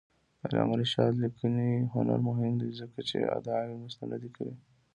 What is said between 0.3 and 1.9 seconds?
د علامه رشاد لیکنی